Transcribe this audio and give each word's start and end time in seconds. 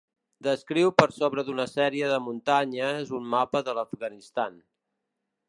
Descriu 0.45 0.91
per 1.01 1.05
sobre 1.17 1.43
d'una 1.49 1.65
sèrie 1.73 2.09
de 2.13 2.17
muntanyes 2.29 3.13
un 3.19 3.29
mapa 3.35 3.63
de 3.69 3.77
l'Afganistan. 3.81 4.59